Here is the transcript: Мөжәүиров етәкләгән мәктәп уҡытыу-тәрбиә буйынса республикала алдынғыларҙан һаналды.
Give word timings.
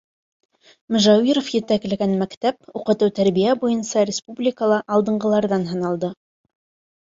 Мөжәүиров 0.93 1.49
етәкләгән 1.55 2.15
мәктәп 2.21 2.73
уҡытыу-тәрбиә 2.79 3.53
буйынса 3.65 4.07
республикала 4.11 4.81
алдынғыларҙан 4.97 5.69
һаналды. 5.75 6.13